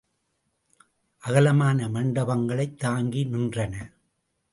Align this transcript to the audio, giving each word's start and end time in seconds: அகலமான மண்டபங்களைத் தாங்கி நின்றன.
அகலமான 1.17 1.87
மண்டபங்களைத் 1.87 2.77
தாங்கி 2.77 3.25
நின்றன. 3.25 3.93